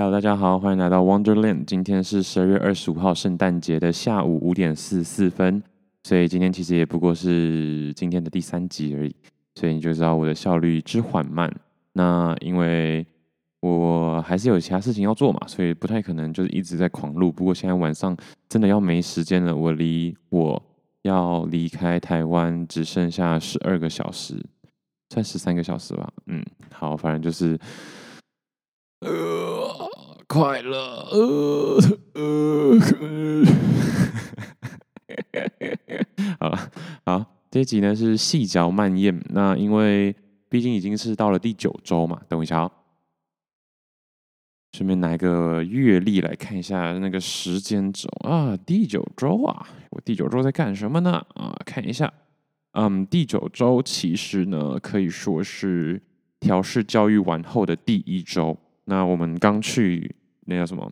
[0.00, 1.66] Hello，大家好，欢迎来到 Wonderland。
[1.66, 5.62] 今天是十二月二十五号，圣诞节的下午五点四四分，
[6.04, 9.14] 所以今天其实也不过是今天的第三集而已，
[9.56, 11.54] 所以你就知道我的效率之缓慢。
[11.92, 13.06] 那因为
[13.60, 17.30] 我还是有其他事情要做嘛，所以不太可能就是一直在狂录。
[17.30, 18.16] 不过现在晚上
[18.48, 20.62] 真的要没时间了，我离我
[21.02, 24.42] 要离开台湾只剩下十二个小时，
[25.10, 26.10] 算十三个小时吧。
[26.24, 26.42] 嗯，
[26.72, 27.58] 好，反正就是。
[29.02, 29.69] 呃，
[30.32, 30.78] 快乐，
[31.10, 31.76] 呃
[32.14, 32.78] 呃，
[36.38, 36.70] 好了，
[37.04, 39.20] 好，这一集呢是细嚼慢咽。
[39.30, 40.14] 那因为
[40.48, 42.70] 毕竟已经是到了第九周嘛，等一下哦，
[44.72, 51.26] 顺便拿一个月历来看一下那个时间轴啊，第九周啊，我第九周在干什么呢？
[51.34, 52.12] 啊，看一下，
[52.74, 56.00] 嗯，第九周其实呢可以说是
[56.38, 58.56] 调试教育完后的第一周。
[58.84, 60.16] 那我们刚去
[60.50, 60.90] 那叫什么？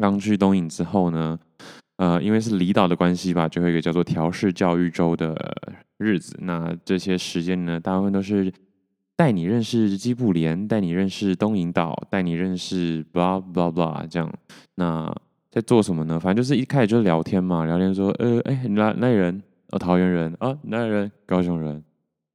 [0.00, 1.38] 刚去东引之后呢，
[1.96, 5.34] 呃，因为是离岛的关系吧，就会有一个叫做调试教育周的
[5.96, 6.36] 日子。
[6.42, 8.52] 那这些时间呢，大部分都是
[9.16, 14.32] 带你认识基布连，带你认识东引岛，带你认识 blah blah blah 这样。
[14.74, 15.14] 那
[15.50, 16.20] 在做什么呢？
[16.20, 19.42] 反正就是一开始就聊天嘛，聊天说，呃，哎，你哪哪里人？
[19.70, 21.10] 哦，桃园人啊，哪里人？
[21.24, 21.82] 高雄人。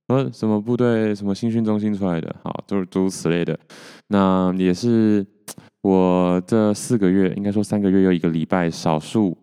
[0.07, 1.13] 呃，什么部队？
[1.13, 2.35] 什么新训中心出来的？
[2.43, 3.59] 好，都是诸如此类的。
[4.07, 5.25] 那也是
[5.87, 9.37] 我这四个月，应该说三个月又一个礼拜，少数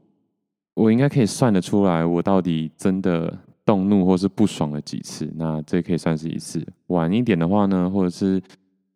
[0.74, 5.32] 我应该可以算得出来，我到底真的动怒或是不爽了几次。
[5.36, 6.62] 那这可以算是一次。
[6.88, 8.42] 晚一点的话呢，或者是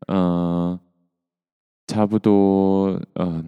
[0.08, 0.78] 嗯、
[1.86, 3.44] 差不多嗯、呃，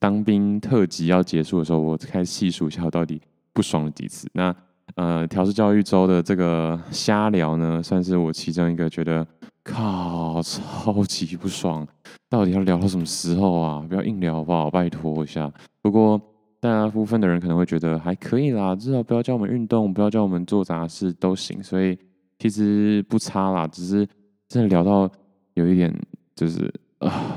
[0.00, 3.20] 当兵特辑要结束的时候，我开始细数一下我到底
[3.52, 4.28] 不爽了几次。
[4.32, 4.54] 那
[4.96, 9.24] 呃，调试教育周的这个瞎聊呢，算是我其中一个觉得
[9.64, 11.86] 靠 超级不爽，
[12.28, 13.84] 到底要聊到什么时候啊？
[13.88, 14.70] 不要硬聊好不好？
[14.70, 15.50] 拜托一下。
[15.80, 16.20] 不过
[16.60, 21.98] 大家部分的人可能会觉得还可以啦，至少不要叫我们运动，不要叫我们做杂事都行，所以
[22.38, 23.66] 其实不差啦。
[23.66, 24.06] 只是
[24.48, 25.10] 真的聊到
[25.54, 25.92] 有一点
[26.36, 27.36] 就是啊，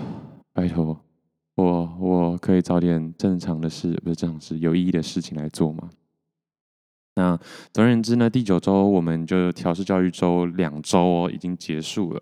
[0.53, 0.97] 拜托
[1.55, 5.89] 我我可以找点正常的事，不是正常事，有意义的事情来做吗？
[7.17, 7.35] 那
[7.73, 12.21] 总而言之呢，第九周我们就调试教育周两周哦，已经结束了。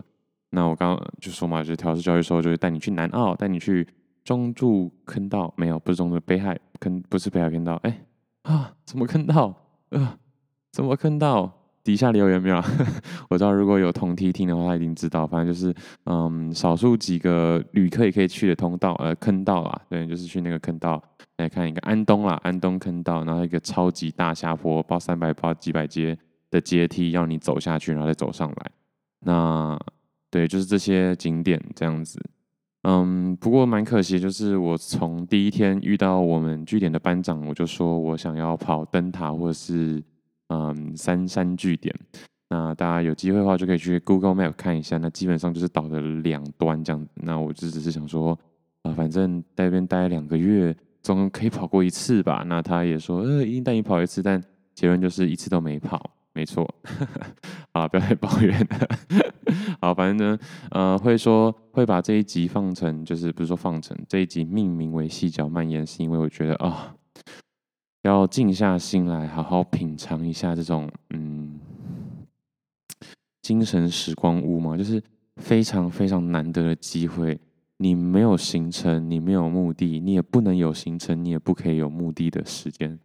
[0.51, 3.85] 那我刚刚就说嘛，就调试教育周就是带你去南澳，带你去
[4.23, 8.05] 中柱坑道，没有，不是中柱，北海坑，不是北海坑道，哎
[8.43, 9.53] 啊，什么坑道？
[9.89, 10.17] 呃，
[10.71, 11.51] 什么坑道？
[11.83, 12.55] 底下留言没有？
[13.29, 15.27] 我知道如果有同梯听的话，他一定知道。
[15.27, 15.75] 反正就是，
[16.05, 21.03] 嗯，少数几个旅客也可以去的通道，呃，坑道啊，对，就是去那个坑道
[21.37, 26.17] 来看一个安东啦，安东坑道，然后一个超级大下坡，包三百包几百阶
[26.49, 28.71] 的阶梯，要你走下去，然后再走上来。
[29.21, 29.79] 那
[30.29, 32.19] 对，就是这些景点这样子。
[32.83, 40.03] 嗯，不过蛮可惜，就是我从第一天遇到我们据点的班长，我就说我想要跑灯塔或者是。
[40.49, 41.91] 嗯，三山据点，
[42.51, 44.95] 那大家有机会的话就可以去 Google Map 看一下。
[44.99, 47.07] 那基本上就是岛的两端这样。
[47.15, 48.37] 那我就只是想说，
[48.83, 50.71] 啊，反正在那边待两个月，
[51.05, 52.43] 总可以跑过一次吧。
[52.47, 54.41] 那他也说，呃，一定带你跑一次，但
[54.73, 56.09] 结论就是一次都没跑。
[56.33, 56.67] 没错，
[57.73, 58.89] 啊，不要太抱怨了。
[59.79, 60.39] 好，反正呢，
[60.71, 66.95] 呃，会说会把这一集放成，就是不是说放成这一集命名为细嚼慢咽，是因为我觉得啊。
[68.01, 71.59] 要静下心来，好好品尝一下这种嗯，
[73.41, 75.01] 精神时光屋嘛，就是
[75.37, 77.39] 非常非常难得的机会。
[77.77, 82.99] 你没有行程，你没有目的，你也不能有行程，你也不可以有目的的时间。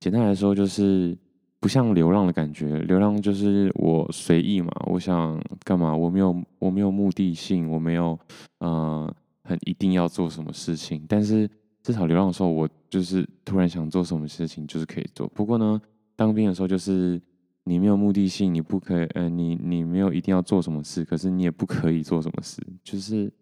[0.00, 1.16] 简单来说，就是
[1.60, 2.78] 不像流浪的感觉。
[2.80, 8.18] 流浪就是我随意嘛，我想干嘛，我没有我没有目的性，我没有
[8.58, 9.14] 呃
[9.44, 11.48] 很一定要做什么事情，但是。
[11.80, 15.26] 至少流浪的时候，我就是突然想做什么事情，就是可以做。
[15.28, 15.80] 不过呢，
[16.16, 17.18] 当兵的时候，就是
[17.64, 23.32] 你没有目的性，你不可以，呃，你你没有一定要做什么事，可是你也不可以做什么事，就是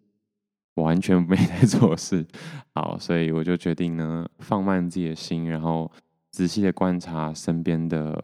[0.77, 2.27] 完全没在做事。
[2.75, 5.91] 好，所以我就决定呢，放慢自己的心，然后
[6.31, 8.19] 仔细的观察身边的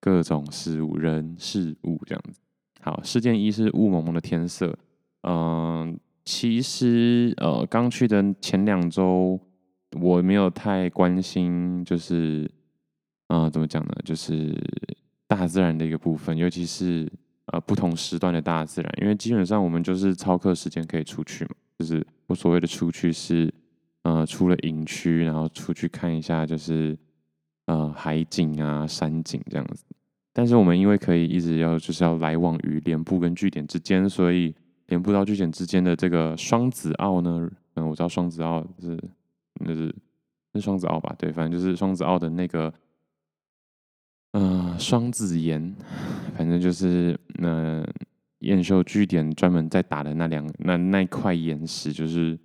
[0.00, 2.40] 各种事物、人事物这样子。
[2.80, 4.76] 好，事件一是雾蒙蒙的天色，
[5.22, 5.98] 嗯。
[6.24, 9.36] 其实，呃，刚去的前两周，
[10.00, 12.48] 我没有太关心，就是，
[13.26, 13.92] 呃，怎么讲呢？
[14.04, 14.56] 就是
[15.26, 17.10] 大自然的一个部分，尤其是
[17.46, 23.52] 呃不同时段的大自然，因为基本上我们就是操课时间可以出去嘛，就是我所谓的出去是，
[24.02, 26.96] 呃，出了营区，然后出去看一下，就是
[27.66, 29.84] 呃海景啊、山景这样子。
[30.32, 34.54] 但是我们因为可以一直要就是要来往于连部跟据点之间，所以。
[34.88, 38.98] 连部到据点之间的这个双子澳呢，嗯我知道双子澳是
[39.54, 39.94] 那是
[40.52, 41.14] 是双子澳吧？
[41.16, 42.70] 对，反正就是双子澳的那个，
[44.32, 45.74] 呃，双子岩，
[46.36, 47.82] 反正就是嗯
[48.42, 52.38] 验秀据点专门在打的那两那那块岩石，就是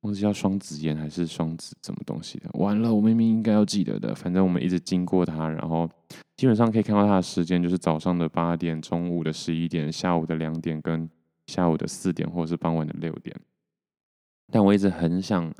[0.00, 2.50] 忘记叫双子岩还是双子什么东西的。
[2.54, 4.14] 完了，我明明应该要记得的。
[4.14, 5.88] 反正我们一直经过它，然后
[6.36, 11.08] 基本上可以看到它的时间，就是早上的八点、中午的十一点、下午的两点跟
[11.46, 13.34] 下午的四点，或者是傍晚的六点。
[14.50, 15.52] 但我一直很想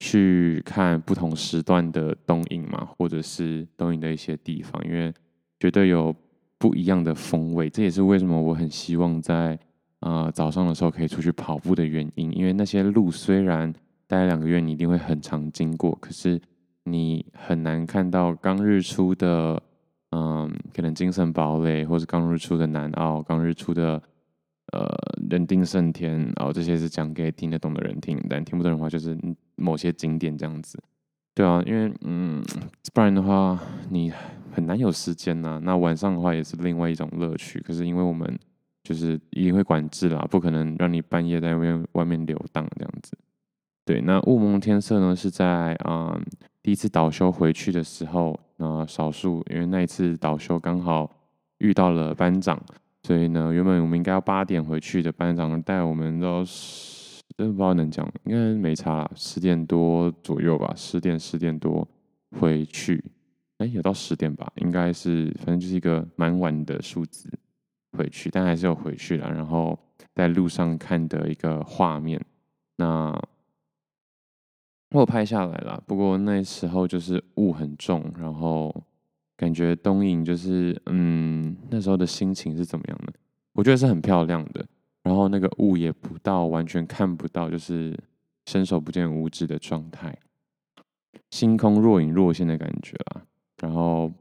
[0.00, 5.12] 去看不同时段的东影嘛，或者是东影的一些地方，因为
[5.58, 6.14] 绝对有
[6.58, 7.68] 不一样的风味。
[7.70, 9.58] 这也是为什么我很希望在
[10.00, 12.30] 啊、呃、早上的时候可以出去跑步的原因。
[12.36, 13.72] 因为那些路虽然
[14.06, 16.40] 待两个月你一定会很常经过，可是
[16.84, 19.62] 你很难看到刚日出的，
[20.10, 24.02] 嗯，可能精神堡垒，或是刚日出的南澳，刚日出的。
[24.72, 24.84] 呃，
[25.30, 29.16] 人定胜天，然后这些是讲给听得懂的人听，但听不懂的话就是
[29.54, 30.76] 某些景点这样子。
[31.32, 32.42] 对啊，因为嗯，
[32.92, 33.56] 不然的话
[33.88, 34.12] 你
[34.56, 37.60] 很难有时间呐、那晚上的话也是另外一种乐趣。
[37.60, 38.26] 可是因为我们
[38.82, 43.12] 就是一定会管制啦，不可能让你半夜在外面外面游荡这样子。
[43.84, 46.24] 对，那雾蒙天色呢是在啊、嗯、
[46.62, 51.10] 第一次倒休回去的时候，那少数因为那一次倒休刚好
[51.58, 52.58] 遇到了班长。
[53.02, 61.86] 所以呢，原本我们应该要八点回去的，班长带我们到十，真不知道能讲，应该没差啦，十点多左右吧，十点十点多
[62.40, 63.04] 回去，
[63.58, 67.30] 哎，有到十点吧，应该是，反正就是一个蛮晚的数字
[67.92, 69.32] 回去，但还是有回去了。
[69.32, 69.78] 然后
[70.14, 72.20] 在路上看的一个画面，
[72.76, 73.16] 那
[74.90, 78.84] 我拍下来了，不过那时候就是雾很重，然后。
[79.38, 83.12] 感觉东影就是，嗯，那时候的心情是怎么样的？
[83.52, 84.66] 我觉得是很漂亮的，
[85.02, 87.94] 然后那个雾也不到，完全看不到，就是
[88.46, 90.18] 伸手不见五指的状态，
[91.28, 93.26] 星空若隐若现的感觉啦。
[93.60, 94.12] 然后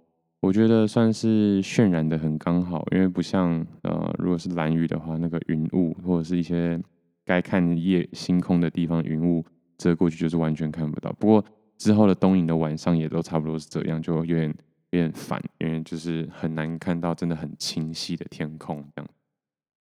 [0.41, 6.81] 我觉得算是渲染的很刚好，因为不像呃，如果是蓝雨的话，那个云雾或者是一些
[7.23, 9.43] 该看夜星空的地方，云雾
[9.77, 11.11] 遮过去就是完全看不到。
[11.13, 11.43] 不过
[11.77, 14.55] 之后的东影的晚上也都差不多是这样，就有点。
[14.91, 19.09] 有点烦，因为就是很难看到真的很清晰的天空这样，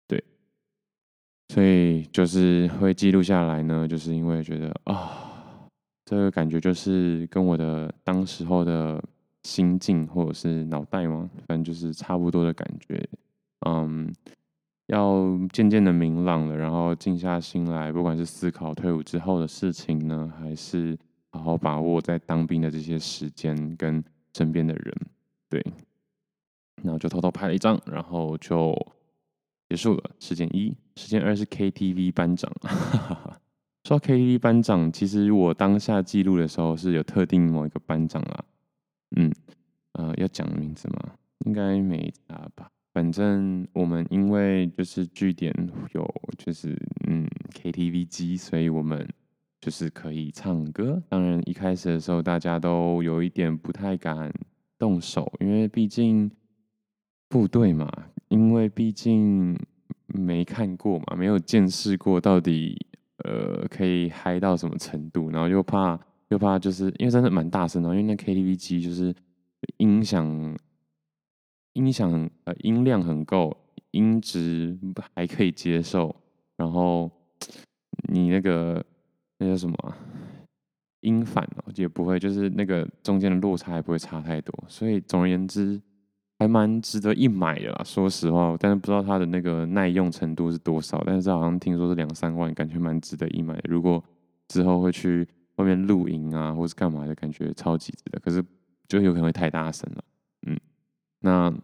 [0.06, 0.22] 对，
[1.48, 5.68] 所以就是会记录下来呢，就是因为觉得啊、哦，
[6.04, 9.02] 这个感觉就是跟我的当时候的
[9.42, 13.08] 心境或者是脑袋嘛，反正就是差不多的感觉，
[13.66, 14.12] 嗯，
[14.86, 20.98] 要渐渐的明朗了，然后静下心来，不管是思考退伍之后的事情呢，还是
[21.30, 24.02] 好好把握在当兵的这些时间跟。
[24.32, 24.94] 身边的人，
[25.48, 25.60] 对，
[26.84, 28.72] 然后就偷偷拍了一张，然后就
[29.68, 30.10] 结束了。
[30.20, 32.48] 事件一，事件二是 KTV 班长。
[33.82, 38.44] 说 KTV 班长，其实我当下记录的时候是有特定某一个班长啊。
[39.16, 39.32] 嗯，
[39.92, 41.14] 呃，要讲名字吗？
[41.46, 42.68] 应该没差吧。
[42.92, 45.54] 反正我们因为就是据点
[45.92, 46.04] 有
[46.36, 46.76] 就是
[47.08, 49.08] 嗯 KTV 机，所以我们。
[49.62, 54.32] 就是可以唱歌，当然一开始的时候大家都有一点不太敢
[54.78, 56.30] 动手，因为毕竟
[57.28, 57.86] 部队嘛，
[58.28, 59.54] 因为毕竟
[60.06, 62.74] 没看过嘛，没有见识过到底
[63.24, 66.00] 呃可以嗨到什么程度，然后又怕
[66.30, 69.14] 又怕，就是因为真的蛮大声的，因为那 KTV 机就是
[69.76, 70.58] 音响
[71.74, 73.56] 音响呃音量很够，
[73.92, 74.76] 音质
[75.14, 76.16] 还可以接受，
[76.56, 77.10] 然后
[78.12, 78.84] 你那个。
[79.42, 79.96] 那叫什么啊？
[81.00, 85.80] 音反哦，也不会，就是那个中间的落差也不会差太多，所以总而言之，
[86.38, 87.82] 还蛮值得一买的啦。
[87.82, 93.62] 说实话，但是不知道它的那个耐用程度是多少，但是好像听说是两三万，感觉蛮值得一买的。
[93.64, 94.04] 如果
[94.48, 95.26] 之后会去
[95.60, 98.18] 外面露营啊，或是干嘛的，感觉超级值得。
[98.20, 98.44] 可是
[98.88, 100.04] 就有可能会太大声了，
[100.46, 100.58] 嗯，
[101.20, 101.54] 那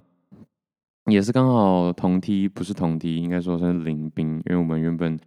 [1.07, 5.19] 也是刚好同梯，不是同梯，应该说是邻兵，因为我们原本。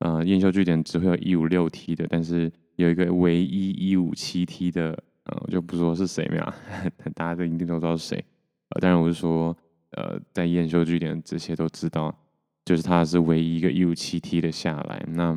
[0.00, 4.90] 呃，验修据点只会有一五六梯的，但是有一个唯一一五七梯的，
[5.24, 6.54] 呃，我就不说是谁了，
[7.16, 8.24] 大家都一定都知道是谁。
[8.68, 9.56] 呃，当然我是说，
[9.90, 12.16] 呃，在验修据点这些都知道，
[12.64, 15.04] 就是他是唯一一个一五七梯的下来。
[15.08, 15.34] 那，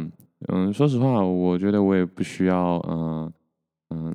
[0.47, 3.33] 嗯、说实话，我觉得我也不需要，嗯、
[3.89, 4.13] 嗯、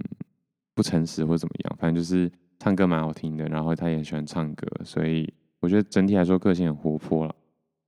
[0.75, 7.35] 不诚实或怎么样，反正就是唱歌蛮好听的，然后他也喜欢唱歌，所以我觉得整体来说个性很活泼了，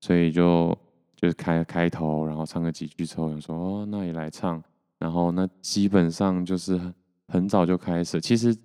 [0.01, 0.77] 所以就。
[1.21, 4.63] 就是开开头，然后唱个几句之后，想说哦，那也来唱。
[5.01, 6.81] 然后那基本上就是
[7.27, 8.21] 很早就开始。
[8.21, 8.57] 其实，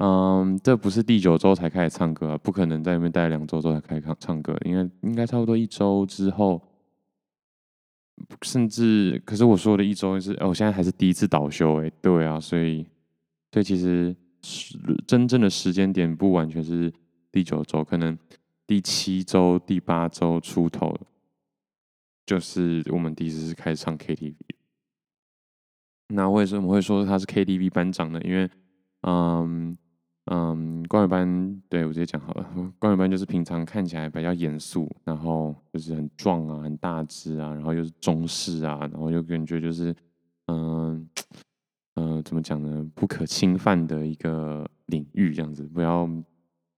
[0.00, 6.60] 嗯，这不是第九周才开始唱歌，不可能在那边待两周之后才开始唱唱歌，应该应该差不多一周之后，
[8.42, 12.86] 甚至，可是我说的一周是，哦，我现在还是第一次倒休，哎，对啊，所以，
[13.52, 16.92] 所以其实是真正的时间点不完全是
[17.32, 18.16] 第九周，可能
[18.66, 20.96] 第七周、第八周出头，
[22.26, 24.34] 就是我们第一次是开始唱 KTV。
[26.08, 28.20] 那为什么会说他是 KTV 班长呢？
[28.22, 28.50] 因为，
[29.02, 29.76] 嗯。
[30.26, 32.48] 嗯，光语班对我直接讲好了。
[32.80, 39.94] 光语班就是平常看起来比较严肃，然后就是很壮啊，很大只啊，然后又是中式啊，然后又感觉就是，
[40.46, 41.06] 嗯，
[41.96, 42.90] 呃，怎么讲呢？
[42.94, 46.08] 不可侵犯的一个领域，这样子，不要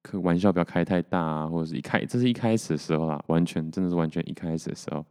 [0.03, 5.05] 开玩笑，不要开太大啊，或者是一开，这是一开始的时候啦，完全真的是完全一开始的时候。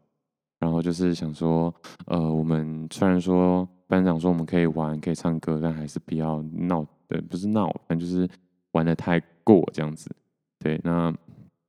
[0.60, 1.74] 然后就是想说，
[2.08, 6.86] 呃，我们虽然说班长说我们可以玩，可以唱歌，但还是不要闹。
[7.08, 8.28] 对，不是闹，反正就是
[8.72, 10.10] 玩的太过这样子。
[10.60, 11.14] 对，那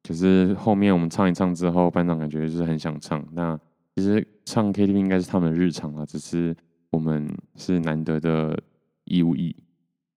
[0.02, 3.26] 可是后面我们唱一唱之后，班长感觉就是很想唱。
[3.32, 3.58] 那
[3.94, 6.56] 其实唱 KTV 应该是他们的日常啊，只是
[6.90, 8.58] 我们是难得的
[9.04, 9.54] 义务役，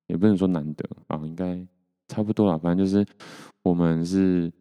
[0.08, 1.60] 也不能说难得啊，应该
[2.08, 2.58] 差不多啦。
[2.58, 3.06] 反正就是
[3.64, 4.52] 我们是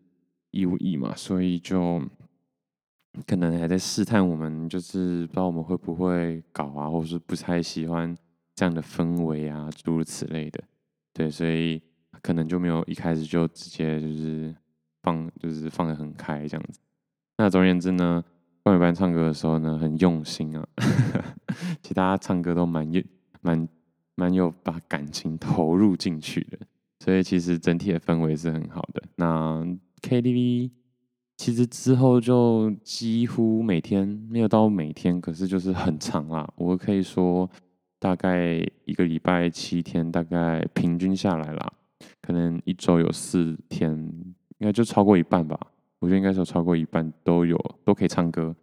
[0.51, 2.03] 义务役嘛，所以就
[3.27, 8.17] 可能还在试探我们，就是不知道我们会不会搞啊，或者是不太喜欢。
[8.59, 10.61] 这样的氛围啊，诸如此类的，
[11.15, 11.81] 对，所以
[12.21, 14.53] 可能就没有一开始就直接就是
[15.01, 16.81] 放，就是放得很开这样子。
[17.37, 18.25] 那总而言之呢，
[18.65, 20.67] 光语班唱歌的时候呢，很用心啊，
[21.81, 23.01] 其实大家唱歌都蛮有、
[23.43, 23.69] 蛮、
[24.17, 26.59] 蛮有把感情投入进去的，
[26.99, 29.01] 所以其实整体的氛围是很好的。
[29.15, 29.65] 那
[30.03, 30.73] KTV
[31.37, 37.49] 其实之后就几乎每天没有到每天，可是就是很长啦，我可以说。
[37.99, 41.73] 大概一个礼拜七天，大概平均下来啦，
[42.23, 43.91] 可能一周有四天，
[44.59, 45.59] 应该就超过一半吧。
[45.99, 48.55] 我觉得应该是有超过一半都有都可以唱歌，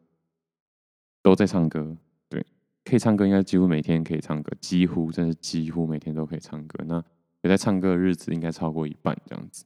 [1.22, 1.98] 都在唱歌。
[2.30, 2.46] 对，
[2.86, 6.84] 可以唱歌，应该几乎每天可以唱歌，几乎真是几乎每天都可以唱歌。
[6.88, 7.04] 那
[7.42, 9.66] 有在唱歌的日子应该超过一半这样子。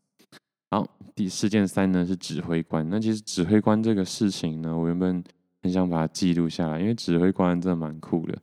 [0.71, 2.89] 好，第事件三呢是指挥官。
[2.89, 5.23] 那其实指挥官这个事情呢，我原本
[5.61, 8.35] 很想把它记录下来，因为指挥官真的蛮酷的。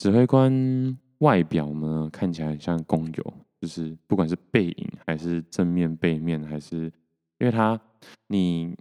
[0.00, 6.84] 指挥官外表呢，看起来很像工友，就是不管是背影还是正面、背面，还是
[7.38, 7.78] 因为他，
[8.28, 8.74] 你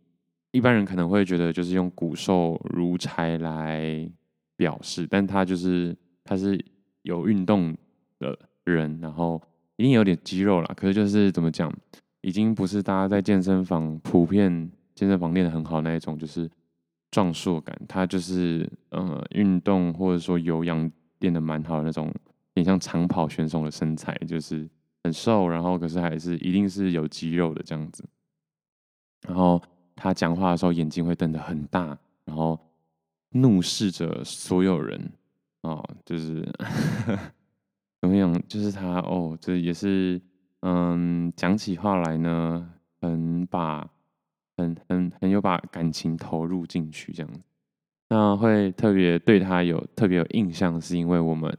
[0.51, 4.09] 一般人可能会觉得就是用骨瘦如柴来
[4.55, 6.57] 表示，但他就是他是
[7.01, 7.75] 有运动
[8.19, 9.41] 的人，然后
[9.75, 11.69] 一定有点肌肉啦，可是就是怎么讲，
[12.21, 16.49] 已经不是大家在健身房普遍健身房练得很好那一种，就是
[17.11, 20.89] 壮硕感，他就是呃运动或者说有氧。
[21.19, 22.13] 练得蛮好的那种，有
[22.55, 24.67] 点像长跑选手的身材，就是
[25.03, 28.03] 很瘦，然后可是还是一定是有肌肉的这样子。
[29.27, 29.61] 然后
[29.95, 32.59] 他讲话的时候眼睛会瞪得很大，然后
[33.31, 35.11] 怒视着所有人，
[35.61, 36.41] 哦，就是
[38.01, 38.41] 怎么样？
[38.47, 40.21] 就是他哦，这也是
[40.61, 43.89] 嗯，讲起话来呢，很把
[44.55, 47.41] 很很很有把感情投入进去这样子。
[48.09, 51.55] 那会特别对他有特别有印象，是因为我们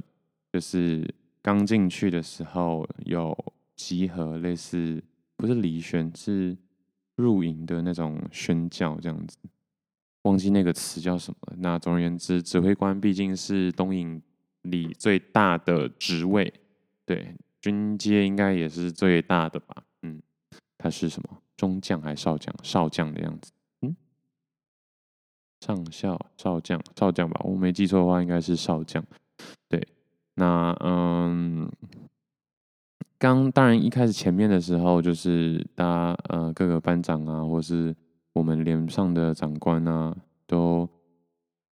[0.52, 1.09] 就是
[1.40, 3.37] 刚进去的时候有
[3.76, 5.02] 集合，类似
[5.37, 6.57] 不是离宣，是
[7.14, 9.38] 入营的那种宣教这样子，
[10.23, 11.54] 忘记那个词叫什么。
[11.59, 14.21] 那总而言之，指挥官毕竟是东营
[14.62, 16.52] 里最大的职位，
[17.07, 19.85] 对，军阶应该也是最大的吧？
[20.02, 20.21] 嗯，
[20.76, 22.52] 他是什么中将还是少将？
[22.64, 23.52] 少将的样子。
[25.61, 29.05] 上校、少将、少将吧，我没记错的话，应该是少将。
[29.69, 29.87] 对，
[30.35, 31.71] 那嗯，
[33.19, 37.95] 刚当然一开始前面的时候，就是大家呃各个班长啊，或是
[38.33, 40.88] 我们连上的长官啊，都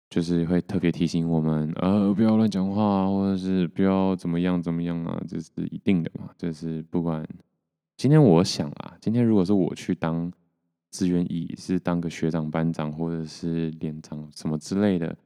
[0.10, 6.30] 就是会特别提醒我们，呃，不要乱讲话啊，或者是不要怎么样怎么样啊，这是一定的嘛。
[6.38, 7.28] 就是不管
[7.98, 10.32] 今天我想啊，今天如果是我去当。
[10.92, 15.18] 自愿役是当个学长、班长或者是连长什么之类的，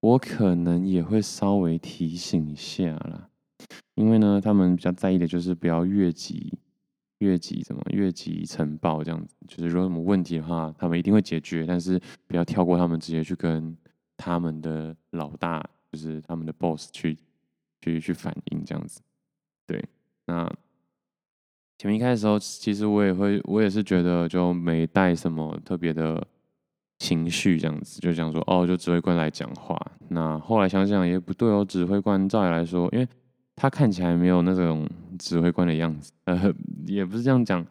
[0.00, 3.30] 我可能也会稍微提醒一下啦。
[3.94, 6.58] 因为呢，他们比较在意的就是不要越级、
[7.18, 9.36] 越级什么越级呈报这样子。
[9.46, 13.74] 就是如果有什么问题的话，他们一定会解决，但是不要跳过他们，直接去跟
[14.16, 17.16] 他们的老大，就是他们的 boss 去
[17.80, 19.00] 去去反映这样子。
[19.66, 19.82] 对，
[20.26, 20.52] 那。
[21.78, 26.26] 前面一开始的时候，其实我也会，我也是觉得就没带什么特别的
[26.98, 29.78] 情绪，这样子就想说哦，就指挥官来讲话。
[30.08, 33.06] 那后来想想也不对哦，指挥官照理来说，因为
[33.54, 36.52] 他看起来没有那种指挥官的样子，呃，
[36.86, 37.64] 也不是这样讲。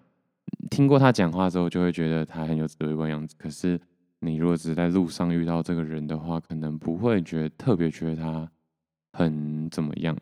[0.70, 3.36] 听过他讲话之后，就会觉得他很有指挥官样子。
[3.38, 3.80] 可是
[4.20, 8.48] 你如果只是在路上遇到这个人的话，可能不会觉得特别觉得他
[9.14, 10.16] 很怎么样。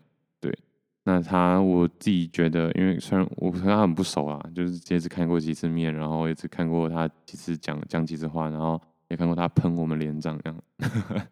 [1.04, 10.64] 那他我自己觉得，因为虽然我跟他很不熟啊，就是也只看过几次面，然后也只看过他几次讲讲几次话，然后也看过他喷我们连长这样。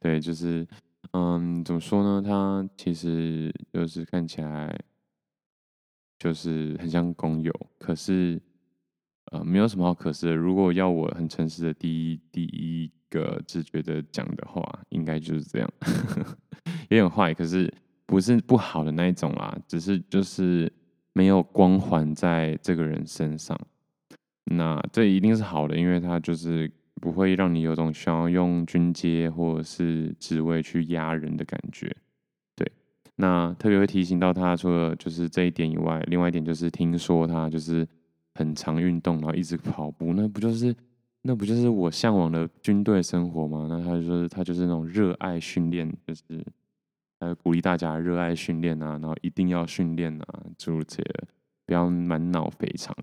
[0.00, 0.66] 对，就是
[1.12, 2.22] 嗯，怎么说呢？
[2.22, 4.74] 他其实就是看起来
[6.18, 8.40] 就是很像工友，可是。
[9.32, 10.34] 呃，没有什么好可惜的。
[10.34, 15.72] 如果要我很诚实的第一第一个直觉的讲的话，应该就是这样，
[16.90, 17.72] 有点坏，可是
[18.10, 20.68] 不是不好的那一种啦，只是就是
[21.12, 23.56] 没有光环在这个人身上。
[24.46, 26.68] 那这一定是好的，因为他就是
[27.00, 31.94] 不会让你有种想要用军阶或者是职位去压人的感觉。
[32.56, 32.68] 对，
[33.14, 37.86] 那特别会提醒到他，除了就是这一点以外，另外一点就是听说他就是。
[38.36, 40.74] 很常运动，然后一直跑步，那不就是
[41.22, 43.66] 那不就是我向往的军队生活吗？
[43.68, 46.22] 那他就是他就是那种热爱训练，就是
[47.20, 51.28] 呃鼓励大家热爱训练啊，然后一定要训练啊，诸如此类，
[51.64, 52.94] 不要满脑肥肠。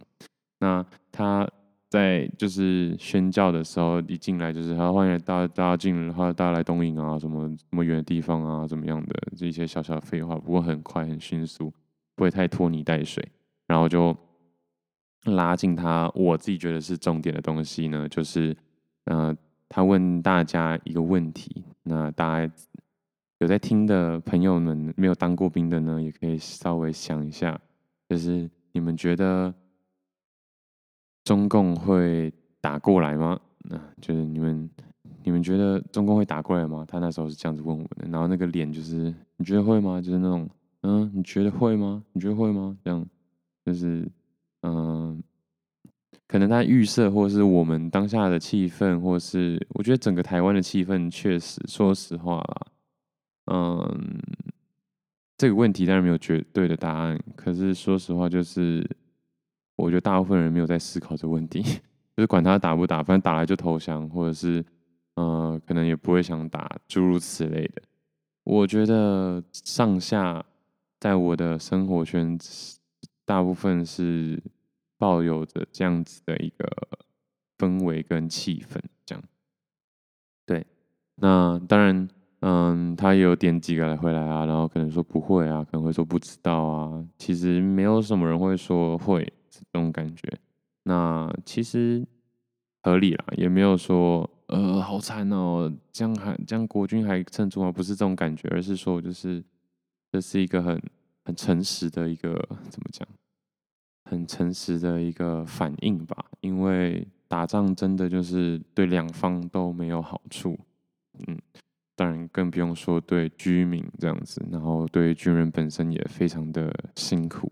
[0.60, 1.50] 那他
[1.90, 11.74] 在就是宣教的时候一进来就是他欢迎大家大家进来欢迎，大家来东营啊，什么什么远的地方啊，怎么样的这些小小的废话，不过很快很迅速，
[12.16, 13.26] 不会太拖泥带水，
[13.66, 14.16] 然后就。
[15.24, 18.56] 拉近他，我自己觉得是重点的东西呢，就是，
[19.06, 19.36] 呃，
[19.68, 22.54] 他问大家一个问题，那大家
[23.40, 27.60] 有在听的朋友们，没有当过兵的呢，也可以稍微想一下，
[28.10, 29.54] 就是你们觉得
[31.24, 33.40] 中共会打过来吗？
[33.70, 34.70] 那就是你们，
[35.24, 36.86] 你们觉得中共会打过来吗？
[36.88, 40.02] 他那时候是这样子问我的，然后那个脸就是，你觉得会吗？
[40.02, 40.50] 就是那种，
[40.82, 42.04] 嗯，你觉得会吗？
[42.14, 42.78] 你觉得会吗？
[42.84, 43.06] 这样，
[43.66, 44.08] 就是。
[44.64, 45.24] 嗯，
[46.28, 52.68] 可能他预设，或是我们当下的气氛，或是我觉得整个台湾的气氛，确实，说实话啦，
[53.52, 54.20] 嗯，
[55.38, 57.20] 这个问题当然没有绝对的答案。
[57.36, 58.88] 可是说实话，就是
[59.76, 61.62] 我觉得大部分人没有在思考这个问题，
[62.16, 64.64] 就是管他打不打，反正打来就投降，或者是
[65.16, 67.82] 嗯，可能也不会想打，诸如此类的。
[68.44, 70.46] 我觉得上下
[71.00, 72.78] 在我的生活圈子。
[73.26, 74.42] 大部分是
[74.98, 76.66] 抱有着这样子的一个
[77.58, 79.22] 氛围跟气氛，这样。
[80.46, 80.66] 对，
[81.16, 82.08] 那当然，
[82.42, 87.06] 嗯，他也有点几个来回来啊，然后可能说不会啊，可能会说不知道啊。
[87.18, 90.32] 其实没有什么人会说会这种感觉。
[90.84, 92.06] 那其实
[92.84, 97.72] 合理啦，也没有说呃好惨哦，这样还这样国军还撑住吗？
[97.72, 99.44] 不是这种感觉，而是说就是
[100.12, 100.82] 这是一个很。
[101.28, 102.32] 很诚实的一个
[102.70, 103.06] 怎么讲？
[104.10, 106.16] 很诚实的一个反应吧。
[106.40, 110.58] 因为打仗真的就是对两方都没有好处。
[111.28, 111.38] 嗯，
[111.98, 117.52] 当然更不用说对居民这样子，然后对军人本身也非常的辛苦，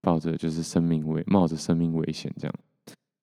[0.00, 2.54] 抱着就是生命危，冒着生命危险这样。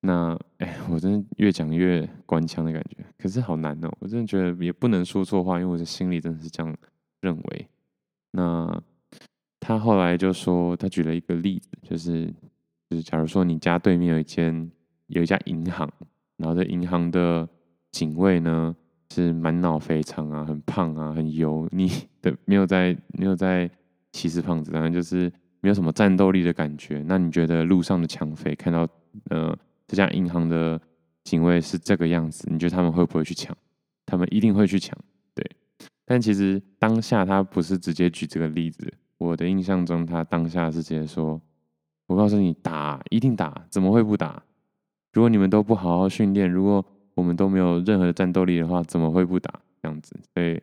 [0.02, 3.90] 那哎，我真的越讲越官腔的感觉，可是好难哦。
[4.00, 6.76] 我真的觉得也不能说错话，因为我的心里真的是这样
[7.22, 7.68] 认为。
[8.32, 8.84] 那。
[9.60, 12.28] 他后来就说，他举了一个例子，就是
[12.90, 14.72] 就是假如说你家对面有一间
[15.08, 15.92] 有一家银行，
[16.38, 17.46] 然后这银行的
[17.92, 18.74] 警卫呢
[19.14, 21.90] 是满脑肥肠啊，很胖啊，很油腻
[22.22, 23.70] 的，没有在没有在
[24.12, 27.04] 歧视胖子，当然就是没有什么战斗力的感觉。
[27.08, 28.88] 那你觉得路上的抢匪看到
[29.30, 30.80] 呃这家银行的
[31.24, 33.56] 警卫是这个样子，你觉得他们会不会去抢？
[34.06, 34.98] 他们一定会去抢，
[35.34, 35.46] 对。
[36.06, 38.94] 但其实当下他不是直接举这个例子。
[39.18, 41.42] 我的印象中，他当下是直接说
[42.08, 44.42] ：“我告诉你，打一定打，怎么会不打？
[45.12, 46.86] 如果你们都不好好训练，如果
[47.18, 49.52] 我们都没有任何的战斗力的话，怎么会不打？
[49.82, 50.62] 这样子，所以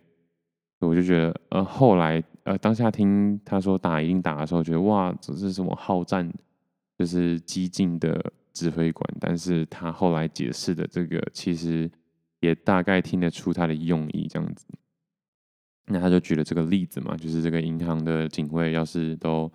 [0.79, 6.33] 我就觉得，呃，后来，呃，当下听他说打一定打的时候，觉得哇，这是什么好战，
[6.97, 9.05] 就是激进的指挥官。
[9.21, 11.91] 但是他后来解释的这个，其实
[12.41, 14.65] 也大概听得出他的用意，这样子。”
[15.87, 19.51] 那他就举了这个例子嘛，就是这个银行的警卫要是都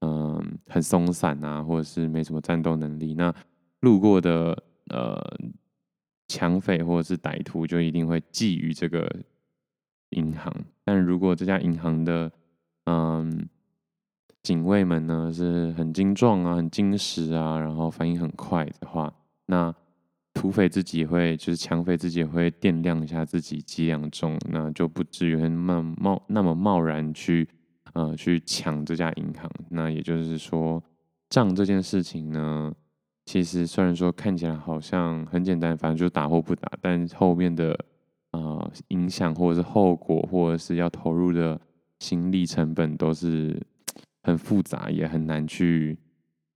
[0.00, 3.34] 嗯很松散啊，或者是没什么战斗能力，那
[3.80, 5.18] 路过的呃
[6.30, 9.10] 抢匪或者是歹徒就一定会觊觎这个
[10.10, 10.54] 银行。
[10.84, 12.30] 但如果这家银行的
[12.84, 13.48] 嗯
[14.42, 19.12] 警卫们呢是很精壮啊、很精实啊，然后反应很快的话，
[19.46, 19.74] 那
[20.32, 27.48] 土匪自己会，就是抢匪自己会掂量一下自己几两重，那就不至于那么贸那么贸然去
[27.94, 29.50] 呃去抢这家银行。
[29.70, 30.82] 那也就是说，
[31.28, 32.72] 账这件事情呢，
[33.30, 37.72] 其实虽然说看起来好像很简单，反正就打或不打，但后面的
[38.32, 41.60] 啊、呃、影响或者是后果，或者是要投入的
[42.00, 43.64] 心力成本都是
[44.24, 45.96] 很复杂，也很难去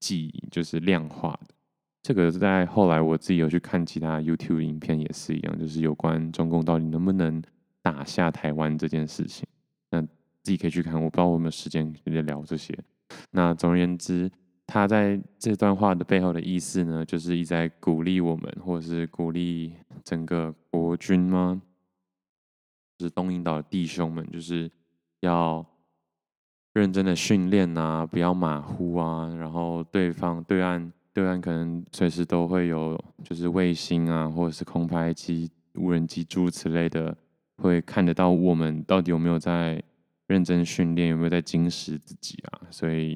[0.00, 1.54] 记，就是量化的。
[2.02, 7.40] 这个在后来我自己有去看其他 YouTube 影片也是一样，就是有关中共到底能不能
[7.82, 9.46] 打下台湾这件事情。
[9.92, 12.76] 那自己可以去看，我不知道我有没有时间可以聊这些。
[13.30, 14.28] 那总而言之，
[14.74, 21.62] 他在这段话的背后的意思呢，就是一直在鼓励我们，或者是鼓励整个国军吗？
[22.98, 24.68] 就是东引岛的弟兄们，就是
[25.20, 25.64] 要
[26.72, 29.32] 认真的训练啊，不要马虎啊。
[29.36, 37.16] 然后对方对岸对岸可能随时都会有，就是卫星啊，或者是空拍机、无人机诸如此类的，
[37.58, 39.80] 会看得到我们到底有没有在。
[40.26, 42.62] 认真训练有没有在精实自己啊？
[42.70, 43.14] 所以，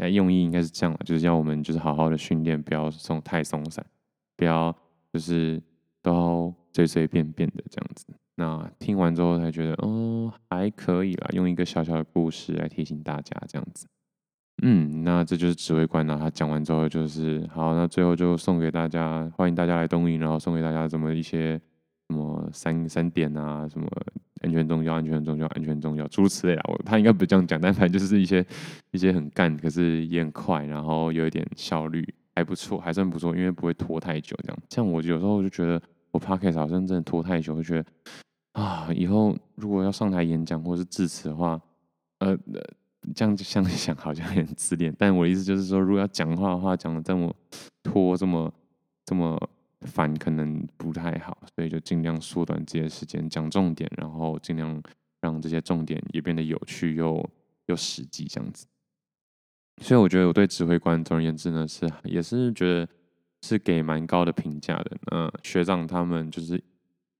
[0.00, 3.84] 哎，用意应该是这样，就是要我们就是好好的训练，不要松太松散，
[4.36, 4.74] 不要
[5.12, 5.62] 就是
[6.02, 8.06] 都随随便便的这样子。
[8.36, 13.86] 那听完之后才觉得，哦，还可以啦，用一个小小的故事来提醒大家这样子。
[14.62, 21.60] 嗯，那这就是指挥官呢，他讲完之后就是好，那最后就送给大家，欢迎大家来东营，然后送给大家这么一些
[22.08, 23.86] 什么三三点啊，什么。
[24.40, 26.62] 安全重要，安全重要，安全重要，诸如此类啦。
[26.68, 28.44] 我他应该不这样讲，但反正就是一些
[28.90, 34.58] 一些很干，可是也很快，然后有一点效率还不错，还算不错，因为不会拖太久这样。
[34.68, 37.84] 像我有时候就觉得我 podcast 好像真的拖太久，就觉得
[38.52, 41.60] 啊，以后如果要上台演讲或是致辞的话，
[42.18, 42.36] 呃，
[43.14, 44.94] 这样想想好像很自恋。
[44.98, 47.34] 但我的意思就是说，如果要讲话的话，讲的这么
[47.82, 48.52] 拖，这么
[49.04, 49.38] 这么。
[49.86, 54.82] 反可能不太好，所以就尽量缩短这些时间，讲重点，然后尽量
[55.22, 57.30] 让这些重点也变得有趣又
[57.66, 58.66] 又实际这样子。
[59.80, 62.86] 所以我觉得我对指挥官，总而言之呢，是也是觉得
[63.40, 64.96] 是给蛮高的评价的。
[65.12, 66.62] 嗯，学长他们就是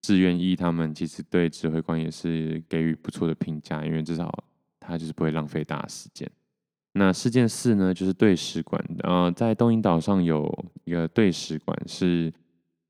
[0.03, 4.31] 志愿役，他们其实对指挥官也是给予不错的评价，因为至少
[4.79, 6.31] 他就是不会浪费大家时间。
[6.92, 12.31] 那事件四呢，就是对使馆，呃，在东引岛上有一个对使馆是。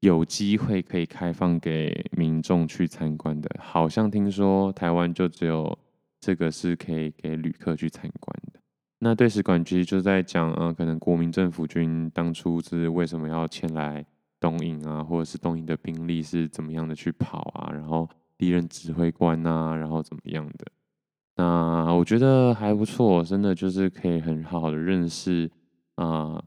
[0.00, 5.78] 有机会可以开放给民众去参观的，好像听说台湾就只有
[6.18, 8.60] 这个是可以给旅客去参观的。
[9.00, 14.02] 那对使馆其实就在讲，呃，可能国民政府军当初是为什么要前来
[14.38, 18.08] 东瀛啊，或者是东瀛的兵力是怎么样的去跑啊，然后
[18.38, 20.66] 敌人指挥官啊，然后怎么样的。
[21.36, 25.50] 那我觉得还不错，真的就是可以很好的认识
[25.96, 26.42] 啊，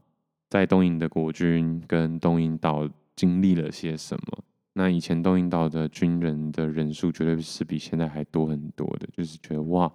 [0.50, 2.88] 在东瀛的国军跟东瀛岛。
[3.16, 4.44] 经历了些什么？
[4.76, 9.90] 那以前东引岛的军人的人数绝对是比现在还多很多的，就是觉得哇，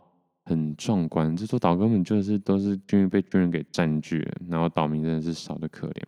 [0.46, 1.36] 很壮观。
[1.36, 6.02] 这座岛根本就是都是军被军人给占据了，然后岛民真的是少得可怜。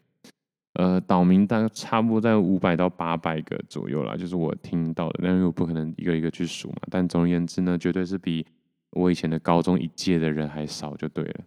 [0.75, 6.77] 呃，岛民大概差不多在五百到八百个左右啦，就是我听到的，但是我不可能一个一个去数嘛。
[6.89, 8.45] 但总而言之呢，绝对是比
[8.91, 11.43] 我以前的高中一届的人还少，就对了，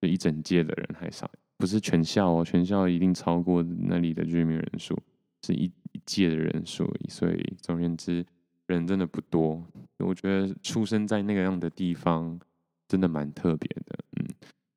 [0.00, 1.28] 就一整届的人还少。
[1.58, 4.96] 不是全校哦，全校一定超过那里的居民人数，
[5.44, 8.24] 是一一届的人数，所以总而言之，
[8.66, 9.62] 人真的不多。
[9.98, 12.38] 我觉得出生在那个样的地方，
[12.86, 14.26] 真的蛮特别的，嗯。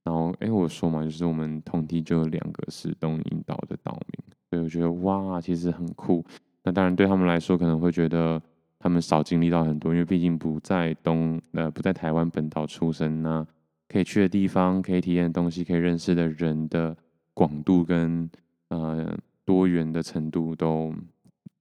[0.04, 6.26] 然后，哎，我说嘛，就是我们同地就有两个是东引岛的岛民，所以我觉得哇，其实很酷。
[6.64, 8.42] 那当然对他们来说，可能会觉得
[8.80, 13.48] 他们少经历到很多，因为毕竟不在东，呃，不在台湾本岛出生呢。
[13.92, 16.96] 可以去的地方，可以体验的东西，可以认识的人的
[17.34, 18.30] 广度跟
[18.70, 20.94] 呃多元的程度都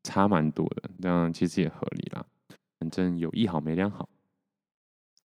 [0.04, 2.24] 差蛮多的，这样其实也合理啦。
[2.78, 4.08] 反正有一好没两好。